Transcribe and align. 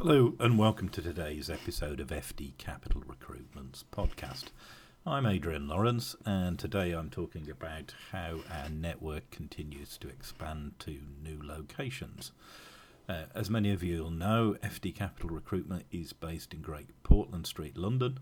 Hello, 0.00 0.34
and 0.38 0.56
welcome 0.56 0.88
to 0.90 1.02
today's 1.02 1.50
episode 1.50 1.98
of 1.98 2.10
FD 2.10 2.56
Capital 2.56 3.02
Recruitment's 3.04 3.84
podcast. 3.90 4.44
I'm 5.04 5.26
Adrian 5.26 5.66
Lawrence, 5.66 6.14
and 6.24 6.56
today 6.56 6.92
I'm 6.92 7.10
talking 7.10 7.50
about 7.50 7.94
how 8.12 8.38
our 8.48 8.68
network 8.68 9.28
continues 9.32 9.98
to 9.98 10.08
expand 10.08 10.74
to 10.78 11.00
new 11.20 11.40
locations. 11.42 12.30
Uh, 13.08 13.24
as 13.34 13.50
many 13.50 13.72
of 13.72 13.82
you 13.82 14.04
will 14.04 14.12
know, 14.12 14.54
FD 14.62 14.94
Capital 14.94 15.30
Recruitment 15.30 15.84
is 15.90 16.12
based 16.12 16.54
in 16.54 16.62
Great 16.62 16.90
Portland 17.02 17.48
Street, 17.48 17.76
London, 17.76 18.20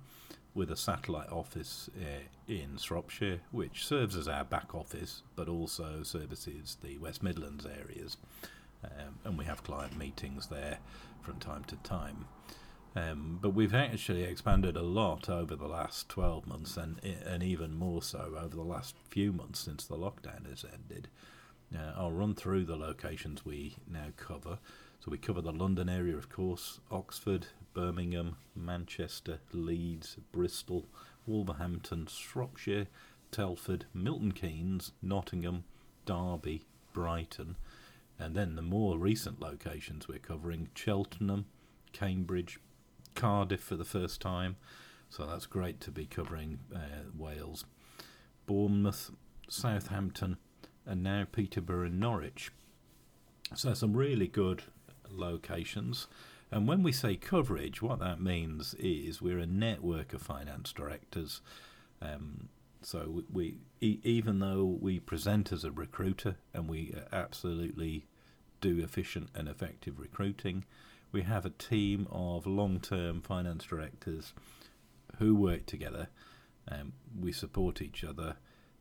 with 0.55 0.71
a 0.71 0.77
satellite 0.77 1.31
office 1.31 1.91
uh, 2.01 2.23
in 2.49 2.79
Shropshire, 2.79 3.41
which 3.51 3.87
serves 3.87 4.17
as 4.17 4.27
our 4.27 4.45
back 4.45 4.75
office 4.75 5.23
but 5.37 5.47
also 5.47 6.03
services 6.03 6.79
the 6.83 6.97
West 6.97 7.23
Midlands 7.23 7.67
areas. 7.67 8.17
Um, 8.85 9.19
and 9.25 9.39
we 9.39 9.45
have 9.45 9.65
client 9.65 9.97
meetings 9.97 10.47
there 10.49 10.79
from 11.23 11.39
time 11.39 11.65
to 11.65 11.77
time. 11.77 12.27
Um, 12.95 13.39
but 13.43 13.51
we've 13.51 13.75
actually 13.75 14.23
expanded 14.23 14.77
a 14.77 14.83
lot 14.83 15.29
over 15.29 15.55
the 15.55 15.69
last 15.69 16.09
12 16.09 16.47
months 16.47 16.77
and, 16.79 16.99
and 17.05 17.43
even 17.43 17.75
more 17.75 18.03
so 18.03 18.39
over 18.41 18.57
the 18.57 18.63
last 18.63 18.95
few 19.11 19.33
months 19.33 19.61
since 19.61 19.85
the 19.85 19.99
lockdown 19.99 20.49
has 20.49 20.65
ended. 20.65 21.09
Uh, 21.75 21.93
I'll 21.97 22.13
run 22.13 22.35
through 22.35 22.65
the 22.65 22.77
locations 22.77 23.45
we 23.45 23.77
now 23.87 24.13
cover. 24.17 24.59
So 25.01 25.11
we 25.11 25.19
cover 25.19 25.43
the 25.43 25.53
London 25.53 25.89
area, 25.89 26.17
of 26.17 26.31
course, 26.31 26.81
Oxford, 26.91 27.49
Birmingham, 27.75 28.37
Manchester, 28.55 29.41
Leeds, 29.53 30.17
Bristol, 30.33 30.87
Wolverhampton, 31.27 32.07
Shropshire, 32.07 32.87
Telford, 33.31 33.85
Milton 33.93 34.33
Keynes, 34.33 34.93
Nottingham, 35.03 35.65
Derby, 36.07 36.65
Brighton, 36.95 37.57
and 38.19 38.35
then 38.35 38.57
the 38.57 38.63
more 38.63 38.99
recent 38.99 39.41
locations 39.41 40.09
we're 40.09 40.19
covering 40.19 40.69
Cheltenham, 40.75 41.47
Cambridge, 41.93 42.59
Cardiff 43.15 43.61
for 43.61 43.77
the 43.77 43.85
first 43.85 44.21
time. 44.21 44.57
So 45.09 45.27
that's 45.27 45.47
great 45.47 45.81
to 45.83 45.91
be 45.91 46.07
covering 46.07 46.59
uh, 46.75 47.11
Wales, 47.17 47.65
Bournemouth, 48.47 49.11
Southampton, 49.49 50.37
and 50.85 51.03
now 51.03 51.27
Peterborough 51.31 51.87
and 51.87 52.01
Norwich. 52.01 52.51
So 53.55 53.75
some 53.75 53.97
really 53.97 54.27
good 54.27 54.63
locations. 55.11 56.09
And 56.51 56.69
when 56.69 56.83
we 56.83 56.93
say 56.93 57.17
coverage, 57.17 57.83
what 57.83 57.99
that 58.01 58.21
means 58.21 58.75
is 58.79 59.21
we're 59.21 59.39
a 59.39 59.47
network 59.47 60.13
of 60.13 60.23
finance 60.23 60.73
directors. 60.73 61.41
Um, 62.01 62.49
so 62.83 63.23
we, 63.33 63.59
we, 63.81 64.01
even 64.05 64.39
though 64.39 64.65
we 64.65 65.01
present 65.01 65.53
as 65.53 65.65
a 65.65 65.71
recruiter 65.71 66.37
and 66.55 66.69
we 66.69 66.95
absolutely 67.13 68.07
do 68.61 68.79
efficient 68.79 69.31
and 69.35 69.49
effective 69.49 69.99
recruiting, 69.99 70.65
we 71.13 71.23
have 71.23 71.47
a 71.47 71.51
team 71.51 72.07
of 72.11 72.47
long-term 72.47 73.23
finance 73.23 73.65
directors 73.65 74.35
who 75.19 75.35
work 75.35 75.67
together. 75.67 76.09
Um, 76.71 76.93
we 77.19 77.33
support 77.33 77.81
each 77.81 78.05
other, 78.05 78.37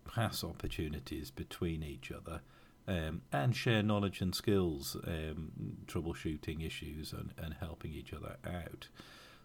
pass 0.06 0.44
opportunities 0.44 1.31
between 1.31 1.84
each 1.84 2.12
other, 2.12 2.42
um, 2.88 3.22
and 3.31 3.56
share 3.56 3.81
knowledge 3.81 4.22
and 4.22 4.34
skills, 4.36 4.96
um, 5.08 5.78
troubleshooting 5.88 6.66
issues, 6.66 7.14
and, 7.14 7.34
and 7.38 7.56
helping 7.56 7.94
each 7.94 8.14
other 8.14 8.38
out. 8.46 8.88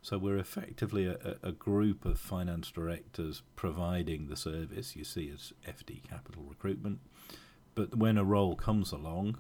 So 0.03 0.17
we're 0.17 0.39
effectively 0.39 1.07
a, 1.07 1.37
a, 1.43 1.53
group 1.53 2.07
of 2.07 2.19
finance 2.19 2.71
directors 2.71 3.43
providing 3.55 4.29
the 4.29 4.37
service 4.37 4.97
you 4.97 5.05
see 5.05 5.31
as 5.31 5.53
FD 5.69 6.09
Capital 6.09 6.43
Recruitment. 6.49 7.01
But 7.75 7.97
when 7.97 8.17
a 8.17 8.25
role 8.25 8.57
comes 8.57 8.93
along, 8.93 9.39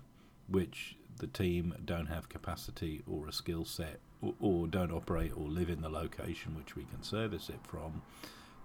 which 0.50 0.96
the 1.18 1.26
team 1.26 1.74
don't 1.84 2.06
have 2.06 2.28
capacity 2.28 3.02
or 3.06 3.26
a 3.26 3.32
skill 3.32 3.64
set, 3.64 4.00
or, 4.20 4.34
or 4.40 4.66
don't 4.66 4.92
operate 4.92 5.32
or 5.36 5.48
live 5.48 5.70
in 5.70 5.82
the 5.82 5.88
location 5.88 6.54
which 6.56 6.76
we 6.76 6.84
can 6.84 7.02
service 7.02 7.48
it 7.48 7.60
from, 7.62 8.02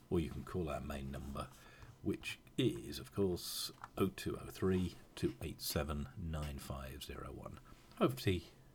or 0.10 0.20
you 0.20 0.30
can 0.30 0.44
call 0.44 0.70
our 0.70 0.82
main 0.82 1.12
number, 1.12 1.48
which 2.02 2.40
is, 2.58 3.00
of 3.00 3.14
course, 3.14 3.72
0203 3.98 4.96
287 5.16 6.08
9501. 6.32 7.60
Hope 7.98 8.18
to 8.18 8.24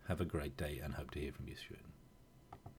have 0.09 0.21
a 0.21 0.25
great 0.25 0.57
day 0.57 0.81
and 0.83 0.95
hope 0.95 1.11
to 1.13 1.21
hear 1.21 1.33
from 1.33 1.49
you 1.49 1.57
soon. 1.57 2.04